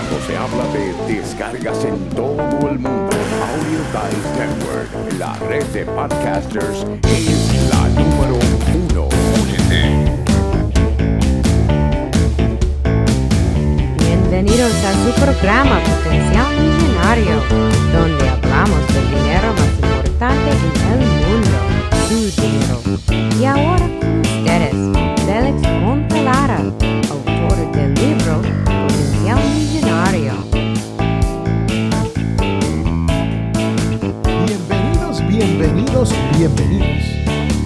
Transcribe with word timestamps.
Cuando 0.00 0.26
se 0.26 0.34
habla 0.34 0.64
de 0.72 1.14
descargas 1.14 1.84
en 1.84 2.08
todo 2.10 2.70
el 2.70 2.78
mundo, 2.78 3.10
Audio 3.52 3.80
Dice 3.92 4.32
Network, 4.38 5.18
la 5.18 5.34
red 5.46 5.64
de 5.74 5.84
podcasters, 5.84 6.86
es 7.02 7.68
la 7.68 7.86
número 7.88 8.36
uno. 8.36 9.08
Bienvenidos 13.98 14.72
a 14.84 14.92
su 15.04 15.20
programa 15.20 15.80
Potencial 15.80 16.89
bienvenidos. 36.38 37.04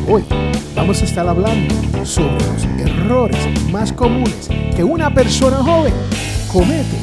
Hoy 0.09 0.25
vamos 0.75 1.01
a 1.01 1.05
estar 1.05 1.29
hablando 1.29 1.73
sobre 2.05 2.45
los 2.45 2.65
errores 2.81 3.71
más 3.71 3.93
comunes 3.93 4.49
que 4.75 4.83
una 4.83 5.15
persona 5.15 5.59
joven 5.59 5.95
comete 6.53 6.97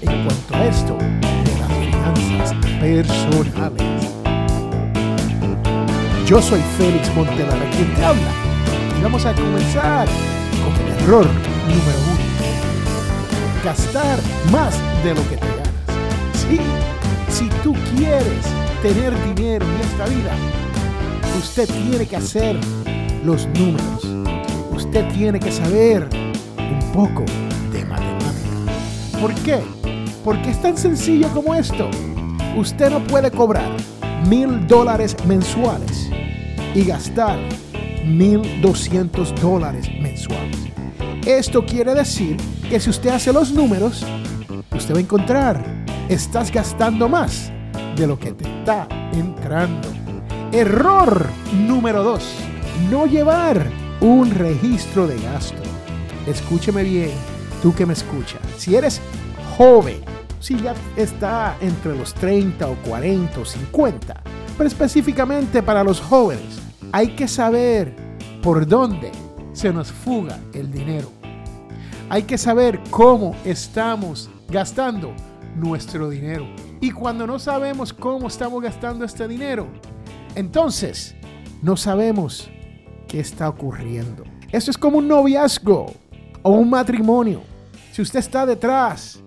en 0.00 0.24
cuanto 0.24 0.54
a 0.56 0.66
esto 0.66 0.98
de 0.98 1.58
las 1.60 1.70
finanzas 1.70 2.52
personales. 2.80 4.10
Yo 6.26 6.42
soy 6.42 6.60
Félix 6.76 7.14
Montelara, 7.14 7.70
quien 7.70 7.94
te 7.94 8.04
habla. 8.04 8.32
Y 8.98 9.02
vamos 9.04 9.24
a 9.24 9.34
comenzar 9.34 10.08
con 10.64 10.84
el 10.84 11.04
error 11.04 11.26
número 11.68 11.98
uno. 12.08 13.62
Gastar 13.64 14.18
más 14.50 14.74
de 15.04 15.14
lo 15.14 15.22
que 15.28 15.36
te 15.36 15.46
ganas. 15.46 15.68
Sí, 16.34 16.58
si 17.28 17.48
tú 17.62 17.72
quieres 17.94 18.65
tener 18.82 19.12
dinero 19.34 19.66
en 19.66 19.80
esta 19.80 20.06
vida, 20.06 20.32
usted 21.38 21.68
tiene 21.88 22.06
que 22.06 22.16
hacer 22.16 22.56
los 23.24 23.46
números. 23.48 24.04
Usted 24.72 25.06
tiene 25.12 25.40
que 25.40 25.50
saber 25.50 26.08
un 26.58 26.92
poco 26.92 27.24
de 27.72 27.84
matemática. 27.84 29.20
¿Por 29.20 29.34
qué? 29.36 29.60
Porque 30.24 30.50
es 30.50 30.60
tan 30.60 30.76
sencillo 30.76 31.28
como 31.30 31.54
esto. 31.54 31.88
Usted 32.56 32.90
no 32.90 33.02
puede 33.04 33.30
cobrar 33.30 33.70
mil 34.28 34.66
dólares 34.66 35.16
mensuales 35.26 36.10
y 36.74 36.84
gastar 36.84 37.38
mil 38.04 38.60
doscientos 38.60 39.34
dólares 39.40 39.88
mensuales. 40.00 40.56
Esto 41.26 41.64
quiere 41.64 41.94
decir 41.94 42.36
que 42.68 42.78
si 42.78 42.90
usted 42.90 43.10
hace 43.10 43.32
los 43.32 43.52
números, 43.52 44.04
usted 44.74 44.94
va 44.94 44.98
a 44.98 45.02
encontrar, 45.02 45.84
estás 46.08 46.52
gastando 46.52 47.08
más 47.08 47.52
de 47.96 48.06
lo 48.06 48.18
que 48.18 48.32
te 48.32 48.44
está 48.46 48.86
entrando. 49.12 49.88
Error 50.52 51.26
número 51.66 52.02
2. 52.02 52.36
No 52.90 53.06
llevar 53.06 53.66
un 54.00 54.30
registro 54.30 55.06
de 55.06 55.18
gasto. 55.20 55.62
Escúcheme 56.26 56.82
bien, 56.82 57.12
tú 57.62 57.74
que 57.74 57.86
me 57.86 57.94
escuchas. 57.94 58.40
Si 58.58 58.74
eres 58.76 59.00
joven, 59.56 60.00
si 60.40 60.60
ya 60.60 60.74
está 60.96 61.56
entre 61.60 61.96
los 61.96 62.12
30 62.14 62.68
o 62.68 62.76
40 62.86 63.40
o 63.40 63.44
50, 63.44 64.22
pero 64.58 64.68
específicamente 64.68 65.62
para 65.62 65.82
los 65.82 66.00
jóvenes, 66.00 66.60
hay 66.92 67.16
que 67.16 67.26
saber 67.26 67.96
por 68.42 68.66
dónde 68.66 69.10
se 69.52 69.72
nos 69.72 69.90
fuga 69.90 70.38
el 70.52 70.70
dinero. 70.70 71.10
Hay 72.10 72.24
que 72.24 72.36
saber 72.36 72.80
cómo 72.90 73.34
estamos 73.44 74.28
gastando 74.48 75.12
nuestro 75.56 76.10
dinero. 76.10 76.46
Y 76.80 76.90
cuando 76.90 77.26
no 77.26 77.38
sabemos 77.38 77.92
cómo 77.92 78.28
estamos 78.28 78.62
gastando 78.62 79.04
este 79.04 79.26
dinero, 79.26 79.66
entonces 80.34 81.14
no 81.62 81.76
sabemos 81.76 82.50
qué 83.08 83.20
está 83.20 83.48
ocurriendo. 83.48 84.24
Esto 84.52 84.70
es 84.70 84.78
como 84.78 84.98
un 84.98 85.08
noviazgo 85.08 85.92
o 86.42 86.50
un 86.50 86.70
matrimonio. 86.70 87.42
Si 87.92 88.02
usted 88.02 88.18
está 88.18 88.44
detrás 88.44 89.22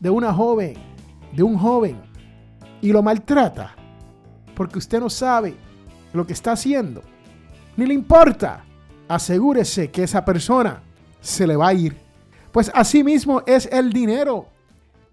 de 0.00 0.10
una 0.10 0.32
joven, 0.32 0.74
de 1.32 1.42
un 1.42 1.56
joven, 1.56 2.00
y 2.80 2.92
lo 2.92 3.02
maltrata, 3.02 3.74
porque 4.54 4.78
usted 4.78 5.00
no 5.00 5.10
sabe 5.10 5.54
lo 6.12 6.26
que 6.26 6.32
está 6.32 6.52
haciendo, 6.52 7.02
ni 7.76 7.86
le 7.86 7.94
importa, 7.94 8.64
asegúrese 9.08 9.90
que 9.90 10.02
esa 10.02 10.24
persona 10.24 10.82
se 11.20 11.46
le 11.46 11.56
va 11.56 11.68
a 11.68 11.74
ir. 11.74 11.96
Pues 12.52 12.70
así 12.74 13.04
mismo 13.04 13.42
es 13.46 13.68
el 13.70 13.92
dinero. 13.92 14.46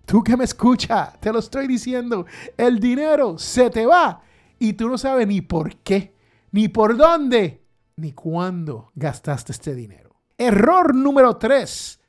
Tú 0.06 0.24
que 0.24 0.38
me 0.38 0.44
escucha, 0.44 1.14
te 1.20 1.34
lo 1.34 1.40
estoy 1.40 1.68
diciendo, 1.68 2.26
el 2.58 2.80
dinero 2.80 3.38
se 3.38 3.70
te 3.70 3.86
va 3.86 4.22
y 4.60 4.74
tú 4.74 4.88
no 4.88 4.98
sabes 4.98 5.28
ni 5.28 5.42
por 5.42 5.78
qué, 5.78 6.14
ni 6.52 6.68
por 6.68 6.96
dónde, 6.96 7.64
ni 7.96 8.12
cuándo 8.12 8.92
gastaste 8.94 9.52
este 9.52 9.74
dinero. 9.74 10.16
Error 10.38 10.94
número 10.94 11.38
3. 11.38 12.00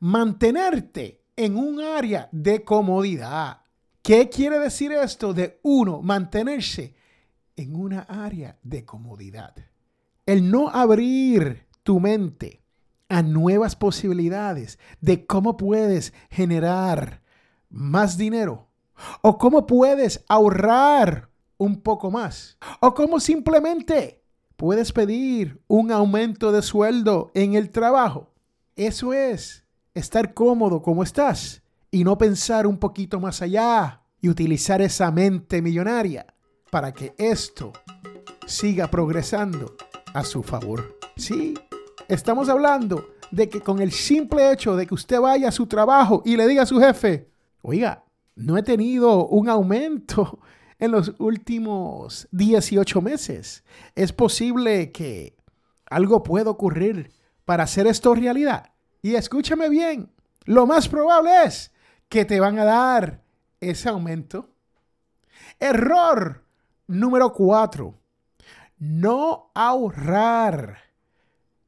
Mantenerte 0.00 1.24
en 1.34 1.56
un 1.56 1.80
área 1.80 2.28
de 2.30 2.62
comodidad. 2.62 3.62
¿Qué 4.00 4.28
quiere 4.28 4.58
decir 4.58 4.92
esto 4.92 5.32
de 5.32 5.58
uno 5.62 6.02
mantenerse 6.02 6.94
en 7.56 7.74
una 7.74 8.00
área 8.00 8.58
de 8.62 8.84
comodidad? 8.84 9.54
El 10.24 10.50
no 10.50 10.68
abrir 10.68 11.66
tu 11.82 11.98
mente 12.00 12.62
a 13.08 13.22
nuevas 13.22 13.76
posibilidades 13.76 14.78
de 15.00 15.26
cómo 15.26 15.56
puedes 15.56 16.12
generar 16.30 17.23
más 17.74 18.16
dinero 18.16 18.68
o 19.20 19.36
cómo 19.36 19.66
puedes 19.66 20.24
ahorrar 20.28 21.28
un 21.58 21.80
poco 21.80 22.10
más 22.10 22.56
o 22.80 22.94
cómo 22.94 23.18
simplemente 23.20 24.22
puedes 24.56 24.92
pedir 24.92 25.60
un 25.66 25.90
aumento 25.90 26.52
de 26.52 26.62
sueldo 26.62 27.32
en 27.34 27.54
el 27.54 27.70
trabajo. 27.70 28.32
Eso 28.76 29.12
es 29.12 29.64
estar 29.92 30.34
cómodo 30.34 30.82
como 30.82 31.02
estás 31.02 31.62
y 31.90 32.04
no 32.04 32.16
pensar 32.16 32.66
un 32.66 32.78
poquito 32.78 33.20
más 33.20 33.42
allá 33.42 34.02
y 34.20 34.28
utilizar 34.28 34.80
esa 34.80 35.10
mente 35.10 35.60
millonaria 35.60 36.26
para 36.70 36.92
que 36.92 37.14
esto 37.18 37.72
siga 38.46 38.88
progresando 38.88 39.76
a 40.12 40.24
su 40.24 40.42
favor. 40.42 40.98
Sí, 41.16 41.54
estamos 42.08 42.48
hablando 42.48 43.04
de 43.30 43.48
que 43.48 43.60
con 43.60 43.80
el 43.80 43.90
simple 43.90 44.52
hecho 44.52 44.76
de 44.76 44.86
que 44.86 44.94
usted 44.94 45.20
vaya 45.20 45.48
a 45.48 45.52
su 45.52 45.66
trabajo 45.66 46.22
y 46.24 46.36
le 46.36 46.46
diga 46.46 46.62
a 46.62 46.66
su 46.66 46.78
jefe, 46.78 47.33
oiga, 47.64 48.04
no 48.36 48.58
he 48.58 48.62
tenido 48.62 49.26
un 49.26 49.48
aumento 49.48 50.38
en 50.78 50.90
los 50.90 51.14
últimos 51.18 52.28
18 52.30 53.00
meses. 53.00 53.64
Es 53.94 54.12
posible 54.12 54.92
que 54.92 55.36
algo 55.86 56.22
pueda 56.22 56.50
ocurrir 56.50 57.10
para 57.44 57.64
hacer 57.64 57.86
esto 57.86 58.14
realidad. 58.14 58.72
Y 59.02 59.14
escúchame 59.14 59.68
bien, 59.68 60.12
lo 60.44 60.66
más 60.66 60.88
probable 60.88 61.30
es 61.44 61.72
que 62.08 62.24
te 62.24 62.38
van 62.38 62.58
a 62.58 62.64
dar 62.64 63.22
ese 63.60 63.88
aumento. 63.88 64.50
Error 65.58 66.44
número 66.86 67.32
4. 67.32 67.98
No 68.78 69.50
ahorrar. 69.54 70.83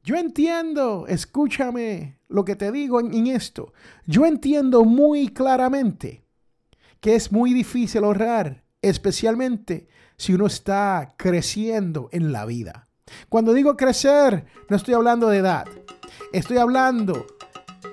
Yo 0.07 0.15
entiendo, 0.15 1.05
escúchame 1.05 2.17
lo 2.29 2.45
que 2.45 2.55
te 2.55 2.71
digo 2.71 3.01
en, 3.01 3.27
esto. 3.27 3.73
Yo 4.05 4.25
entiendo 4.25 4.85
muy 4.85 5.27
claramente 5.27 6.23
que 7.01 7.15
es 7.15 7.33
muy 7.33 7.53
difícil 7.53 8.05
ahorrar, 8.05 8.63
especialmente 8.81 9.89
si 10.15 10.33
uno 10.33 10.45
está 10.45 11.13
creciendo 11.17 12.07
en 12.13 12.31
la 12.31 12.45
vida. 12.45 12.87
Cuando 13.27 13.51
digo 13.51 13.75
crecer, 13.75 14.45
no 14.69 14.77
estoy 14.77 14.93
hablando 14.93 15.27
de 15.27 15.39
edad. 15.39 15.65
Estoy 16.31 16.55
hablando 16.55 17.27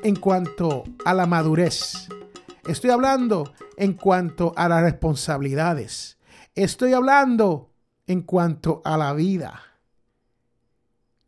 en 0.04 0.14
cuanto 0.14 0.84
a 1.04 1.14
la 1.14 1.26
madurez. 1.26 2.06
Estoy 2.64 2.91
hablando 2.91 3.53
en 3.77 3.94
cuanto 3.94 4.53
a 4.54 4.68
las 4.68 4.83
responsabilidades. 4.83 6.16
Estoy 6.54 6.92
hablando 6.92 7.72
en 8.06 8.22
cuanto 8.22 8.83
a 8.84 8.97
la 8.97 9.15
vida. 9.15 9.73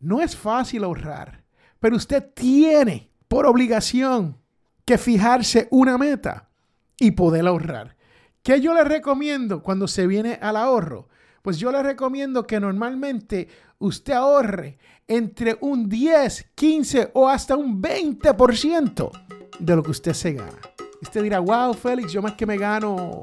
No 0.07 0.23
es 0.23 0.37
fácil 0.37 0.85
ahorrar, 0.85 1.43
pero 1.81 1.97
usted 1.97 2.31
tiene 2.33 3.11
por 3.27 3.45
obligación 3.45 4.37
que 4.85 4.99
fijarse 4.99 5.67
una 5.73 5.99
meta 5.99 6.49
y 6.97 7.11
poder 7.11 7.45
ahorrar. 7.49 7.97
¿Qué 8.41 8.61
yo 8.61 8.73
le 8.73 8.85
recomiendo 8.85 9.65
cuando 9.65 9.89
se 9.89 10.07
viene 10.07 10.39
al 10.41 10.59
ahorro? 10.59 11.09
Pues 11.43 11.59
yo 11.59 11.73
le 11.73 11.83
recomiendo 11.83 12.47
que 12.47 12.61
normalmente 12.61 13.49
usted 13.81 14.13
ahorre 14.13 14.79
entre 15.09 15.59
un 15.61 15.89
10, 15.89 16.53
15 16.55 17.11
o 17.15 17.29
hasta 17.29 17.57
un 17.57 17.83
20% 17.83 19.11
de 19.59 19.75
lo 19.75 19.83
que 19.83 19.91
usted 19.91 20.13
se 20.13 20.35
gana. 20.35 20.61
Usted 21.03 21.21
dirá, 21.21 21.41
wow, 21.41 21.75
Félix, 21.75 22.13
yo 22.13 22.23
más 22.23 22.35
que 22.35 22.47
me 22.47 22.59
gano 22.59 23.23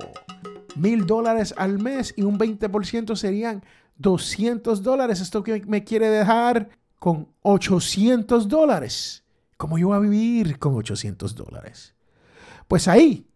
mil 0.75 1.05
dólares 1.05 1.53
al 1.55 1.79
mes 1.79 2.13
y 2.17 2.23
un 2.23 2.37
20% 2.37 3.15
serían 3.15 3.63
200 3.97 4.81
dólares. 4.83 5.21
Esto 5.21 5.43
que 5.43 5.61
me 5.65 5.83
quiere 5.83 6.09
dejar 6.09 6.69
con 6.99 7.27
800 7.41 8.47
dólares. 8.47 9.23
¿Cómo 9.57 9.77
yo 9.77 9.87
voy 9.87 9.97
a 9.97 9.99
vivir 9.99 10.59
con 10.59 10.75
800 10.75 11.35
dólares? 11.35 11.93
Pues 12.67 12.87
ahí 12.87 13.27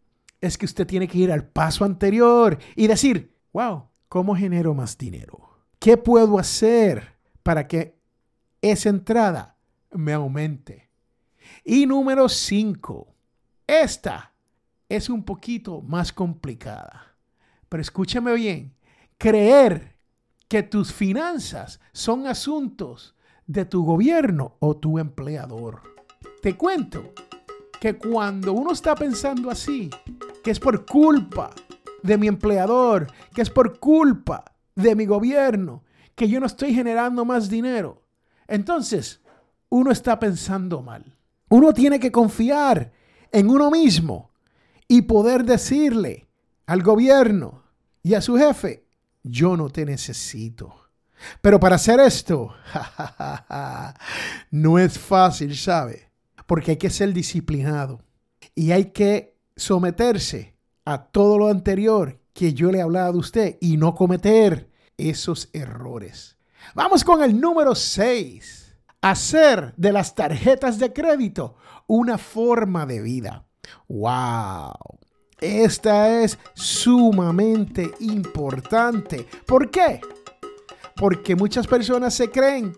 es 0.41 0.57
que 0.57 0.65
usted 0.65 0.87
tiene 0.87 1.07
que 1.07 1.17
ir 1.17 1.31
al 1.31 1.45
paso 1.45 1.85
anterior 1.85 2.57
y 2.75 2.87
decir, 2.87 3.33
wow, 3.53 3.85
¿cómo 4.07 4.35
genero 4.35 4.73
más 4.73 4.97
dinero? 4.97 5.49
¿Qué 5.79 5.97
puedo 5.97 6.39
hacer 6.39 7.15
para 7.43 7.67
que 7.67 7.97
esa 8.61 8.89
entrada 8.89 9.57
me 9.91 10.13
aumente? 10.13 10.89
Y 11.63 11.85
número 11.85 12.29
cinco, 12.29 13.15
esta 13.65 14.33
es 14.89 15.09
un 15.09 15.23
poquito 15.23 15.81
más 15.81 16.13
complicada. 16.13 17.15
Pero 17.69 17.81
escúchame 17.81 18.33
bien, 18.33 18.73
creer 19.17 19.96
que 20.47 20.63
tus 20.63 20.93
finanzas 20.93 21.79
son 21.91 22.27
asuntos 22.27 23.15
de 23.45 23.65
tu 23.65 23.83
gobierno 23.83 24.55
o 24.59 24.77
tu 24.77 24.99
empleador. 24.99 25.81
Te 26.41 26.55
cuento 26.55 27.13
que 27.79 27.97
cuando 27.97 28.53
uno 28.53 28.71
está 28.71 28.95
pensando 28.95 29.49
así, 29.49 29.89
que 30.43 30.51
es 30.51 30.59
por 30.59 30.85
culpa 30.85 31.51
de 32.03 32.17
mi 32.17 32.27
empleador, 32.27 33.07
que 33.33 33.41
es 33.41 33.49
por 33.49 33.79
culpa 33.79 34.45
de 34.75 34.95
mi 34.95 35.05
gobierno, 35.05 35.83
que 36.15 36.27
yo 36.27 36.39
no 36.39 36.45
estoy 36.45 36.73
generando 36.73 37.25
más 37.25 37.49
dinero, 37.49 38.03
entonces 38.47 39.21
uno 39.69 39.91
está 39.91 40.19
pensando 40.19 40.81
mal. 40.81 41.17
Uno 41.49 41.73
tiene 41.73 41.99
que 41.99 42.11
confiar 42.11 42.91
en 43.31 43.49
uno 43.49 43.69
mismo 43.71 44.31
y 44.87 45.03
poder 45.03 45.43
decirle 45.43 46.27
al 46.65 46.81
gobierno 46.81 47.63
y 48.03 48.13
a 48.13 48.21
su 48.21 48.37
jefe, 48.37 48.86
yo 49.29 49.57
no 49.57 49.69
te 49.69 49.85
necesito. 49.85 50.89
Pero 51.41 51.59
para 51.59 51.75
hacer 51.75 51.99
esto, 51.99 52.53
no 54.51 54.77
es 54.77 54.99
fácil, 54.99 55.55
¿sabe? 55.55 56.11
Porque 56.45 56.71
hay 56.71 56.77
que 56.77 56.89
ser 56.89 57.13
disciplinado 57.13 58.03
y 58.55 58.71
hay 58.71 58.85
que 58.85 59.35
someterse 59.55 60.55
a 60.85 61.03
todo 61.03 61.37
lo 61.37 61.49
anterior 61.49 62.19
que 62.33 62.53
yo 62.53 62.71
le 62.71 62.77
he 62.77 62.81
hablado 62.81 63.13
a 63.13 63.19
usted 63.19 63.57
y 63.59 63.77
no 63.77 63.95
cometer 63.95 64.69
esos 64.95 65.49
errores. 65.53 66.37
Vamos 66.75 67.03
con 67.03 67.23
el 67.23 67.39
número 67.39 67.75
6. 67.75 68.75
Hacer 69.01 69.73
de 69.77 69.91
las 69.91 70.15
tarjetas 70.15 70.79
de 70.79 70.93
crédito 70.93 71.55
una 71.87 72.17
forma 72.17 72.85
de 72.85 73.01
vida. 73.01 73.45
¡Wow! 73.87 74.96
Esta 75.39 76.23
es 76.23 76.39
sumamente 76.55 77.91
importante. 77.99 79.27
¿Por 79.45 79.69
qué? 79.69 80.01
Porque 80.95 81.35
muchas 81.35 81.67
personas 81.67 82.15
se 82.15 82.31
creen 82.31 82.75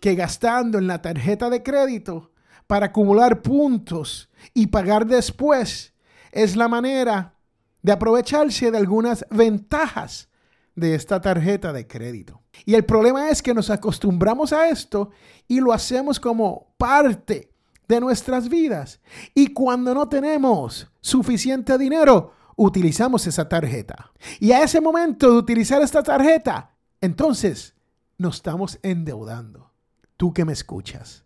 que 0.00 0.14
gastando 0.14 0.78
en 0.78 0.86
la 0.86 1.02
tarjeta 1.02 1.50
de 1.50 1.64
crédito 1.64 2.30
para 2.68 2.86
acumular 2.86 3.42
puntos 3.42 4.30
y 4.54 4.68
pagar 4.68 5.06
después 5.06 5.94
es 6.30 6.54
la 6.54 6.68
manera 6.68 7.34
de 7.82 7.92
aprovecharse 7.92 8.70
de 8.70 8.78
algunas 8.78 9.26
ventajas 9.30 10.28
de 10.76 10.94
esta 10.94 11.20
tarjeta 11.20 11.72
de 11.72 11.86
crédito. 11.86 12.42
Y 12.64 12.74
el 12.74 12.84
problema 12.84 13.30
es 13.30 13.42
que 13.42 13.54
nos 13.54 13.70
acostumbramos 13.70 14.52
a 14.52 14.68
esto 14.68 15.10
y 15.48 15.60
lo 15.60 15.72
hacemos 15.72 16.20
como 16.20 16.74
parte 16.78 17.55
de 17.88 18.00
nuestras 18.00 18.48
vidas. 18.48 19.00
Y 19.34 19.48
cuando 19.48 19.94
no 19.94 20.08
tenemos 20.08 20.90
suficiente 21.00 21.78
dinero, 21.78 22.32
utilizamos 22.56 23.26
esa 23.26 23.48
tarjeta. 23.48 24.12
Y 24.40 24.52
a 24.52 24.62
ese 24.62 24.80
momento 24.80 25.30
de 25.30 25.38
utilizar 25.38 25.82
esta 25.82 26.02
tarjeta, 26.02 26.74
entonces 27.00 27.74
nos 28.18 28.36
estamos 28.36 28.78
endeudando. 28.82 29.72
Tú 30.16 30.32
que 30.32 30.44
me 30.44 30.52
escuchas, 30.52 31.24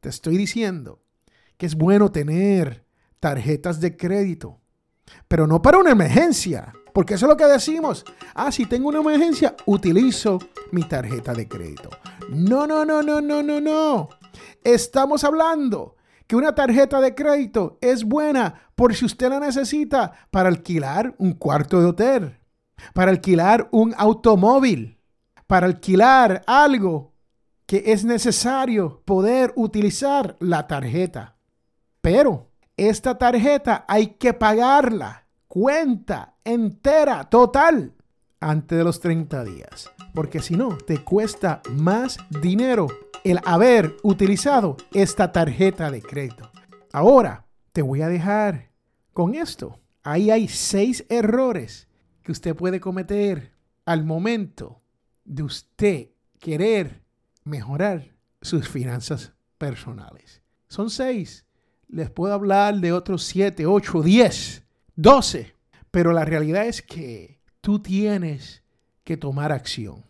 te 0.00 0.08
estoy 0.08 0.36
diciendo 0.36 1.02
que 1.56 1.66
es 1.66 1.74
bueno 1.74 2.10
tener 2.10 2.84
tarjetas 3.20 3.80
de 3.80 3.96
crédito, 3.96 4.60
pero 5.28 5.46
no 5.46 5.60
para 5.60 5.78
una 5.78 5.90
emergencia. 5.90 6.72
Porque 6.92 7.14
eso 7.14 7.26
es 7.26 7.30
lo 7.30 7.36
que 7.36 7.46
decimos. 7.46 8.04
Ah, 8.34 8.52
si 8.52 8.66
tengo 8.66 8.88
una 8.88 9.00
emergencia, 9.00 9.56
utilizo 9.66 10.38
mi 10.72 10.82
tarjeta 10.84 11.32
de 11.32 11.48
crédito. 11.48 11.88
No, 12.28 12.66
no, 12.66 12.84
no, 12.84 13.02
no, 13.02 13.20
no, 13.20 13.42
no, 13.42 13.60
no. 13.60 14.08
Estamos 14.64 15.24
hablando 15.24 15.96
que 16.26 16.36
una 16.36 16.54
tarjeta 16.54 17.00
de 17.00 17.14
crédito 17.14 17.78
es 17.80 18.04
buena 18.04 18.70
por 18.74 18.94
si 18.94 19.04
usted 19.04 19.28
la 19.28 19.40
necesita 19.40 20.12
para 20.30 20.48
alquilar 20.48 21.14
un 21.18 21.32
cuarto 21.32 21.80
de 21.80 21.86
hotel, 21.86 22.38
para 22.94 23.10
alquilar 23.10 23.68
un 23.70 23.94
automóvil, 23.96 24.98
para 25.46 25.66
alquilar 25.66 26.42
algo 26.46 27.12
que 27.66 27.84
es 27.86 28.04
necesario 28.04 29.02
poder 29.04 29.52
utilizar 29.56 30.36
la 30.40 30.66
tarjeta. 30.66 31.36
Pero 32.00 32.50
esta 32.76 33.18
tarjeta 33.18 33.84
hay 33.86 34.08
que 34.14 34.34
pagarla, 34.34 35.26
cuenta 35.48 36.36
entera, 36.44 37.28
total, 37.28 37.94
antes 38.40 38.76
de 38.76 38.84
los 38.84 39.00
30 39.00 39.44
días. 39.44 39.90
Porque 40.14 40.40
si 40.40 40.56
no, 40.56 40.76
te 40.76 41.04
cuesta 41.04 41.62
más 41.70 42.18
dinero 42.42 42.88
el 43.24 43.40
haber 43.44 43.96
utilizado 44.02 44.76
esta 44.92 45.32
tarjeta 45.32 45.90
de 45.90 46.02
crédito. 46.02 46.50
Ahora, 46.92 47.46
te 47.72 47.82
voy 47.82 48.02
a 48.02 48.08
dejar 48.08 48.70
con 49.12 49.34
esto. 49.34 49.78
Ahí 50.02 50.30
hay 50.30 50.48
seis 50.48 51.06
errores 51.08 51.88
que 52.22 52.32
usted 52.32 52.54
puede 52.56 52.80
cometer 52.80 53.52
al 53.84 54.04
momento 54.04 54.82
de 55.24 55.42
usted 55.42 56.08
querer 56.38 57.02
mejorar 57.44 58.14
sus 58.40 58.68
finanzas 58.68 59.32
personales. 59.58 60.42
Son 60.68 60.90
seis. 60.90 61.46
Les 61.88 62.10
puedo 62.10 62.32
hablar 62.32 62.76
de 62.80 62.92
otros 62.92 63.24
siete, 63.24 63.66
ocho, 63.66 64.02
diez, 64.02 64.64
doce. 64.96 65.54
Pero 65.90 66.12
la 66.12 66.24
realidad 66.24 66.66
es 66.66 66.82
que 66.82 67.40
tú 67.60 67.78
tienes 67.78 68.62
que 69.04 69.16
tomar 69.16 69.52
acción. 69.52 70.04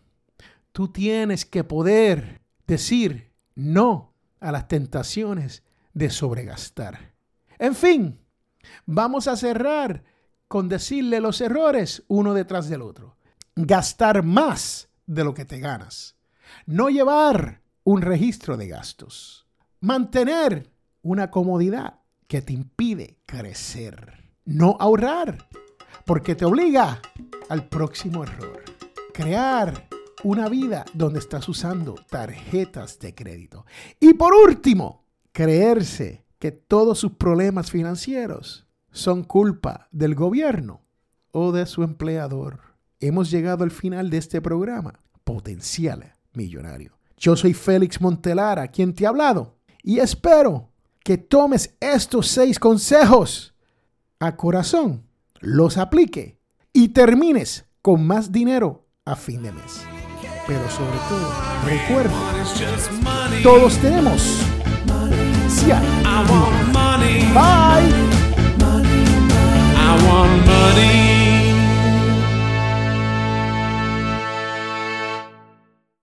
Tú 0.71 0.87
tienes 0.87 1.45
que 1.45 1.63
poder 1.63 2.42
decir 2.73 3.31
no 3.53 4.15
a 4.39 4.51
las 4.51 4.67
tentaciones 4.67 5.63
de 5.93 6.09
sobregastar. 6.09 7.13
En 7.59 7.75
fin, 7.75 8.19
vamos 8.87 9.27
a 9.27 9.37
cerrar 9.37 10.03
con 10.47 10.69
decirle 10.69 11.19
los 11.19 11.39
errores 11.39 12.03
uno 12.07 12.33
detrás 12.33 12.69
del 12.69 12.81
otro. 12.81 13.15
Gastar 13.55 14.23
más 14.23 14.89
de 15.05 15.23
lo 15.23 15.35
que 15.35 15.45
te 15.45 15.59
ganas. 15.59 16.17
No 16.65 16.89
llevar 16.89 17.61
un 17.83 18.01
registro 18.01 18.57
de 18.57 18.67
gastos. 18.67 19.47
Mantener 19.79 20.71
una 21.03 21.29
comodidad 21.29 21.99
que 22.27 22.41
te 22.41 22.53
impide 22.53 23.19
crecer. 23.27 24.33
No 24.45 24.77
ahorrar 24.79 25.47
porque 26.05 26.33
te 26.33 26.45
obliga 26.45 26.99
al 27.49 27.67
próximo 27.69 28.23
error. 28.23 28.63
Crear 29.13 29.87
una 30.23 30.49
vida 30.49 30.85
donde 30.93 31.19
estás 31.19 31.47
usando 31.49 31.95
tarjetas 32.09 32.99
de 32.99 33.13
crédito. 33.13 33.65
Y 33.99 34.13
por 34.13 34.33
último, 34.33 35.03
creerse 35.31 36.25
que 36.39 36.51
todos 36.51 36.99
sus 36.99 37.13
problemas 37.13 37.71
financieros 37.71 38.65
son 38.91 39.23
culpa 39.23 39.87
del 39.91 40.15
gobierno 40.15 40.81
o 41.31 41.51
de 41.51 41.65
su 41.65 41.83
empleador. 41.83 42.59
Hemos 42.99 43.29
llegado 43.31 43.63
al 43.63 43.71
final 43.71 44.09
de 44.09 44.17
este 44.17 44.41
programa, 44.41 44.99
Potencial 45.23 46.13
Millonario. 46.33 46.97
Yo 47.17 47.35
soy 47.35 47.53
Félix 47.53 47.99
Montelara, 48.01 48.67
quien 48.67 48.93
te 48.93 49.05
ha 49.05 49.09
hablado, 49.09 49.55
y 49.81 49.99
espero 49.99 50.69
que 51.03 51.17
tomes 51.17 51.75
estos 51.79 52.27
seis 52.27 52.59
consejos 52.59 53.53
a 54.19 54.35
corazón, 54.37 55.05
los 55.39 55.77
aplique 55.77 56.37
y 56.71 56.89
termines 56.89 57.65
con 57.81 58.05
más 58.07 58.31
dinero 58.31 58.85
a 59.05 59.15
fin 59.15 59.43
de 59.43 59.51
mes. 59.51 59.92
Pero 60.45 60.69
sobre 60.69 60.97
todo, 61.07 61.33
recuerda, 61.65 62.13
todos 63.43 63.77
tenemos 63.77 64.39
potencial. 64.85 65.83
Bye. 67.33 68.13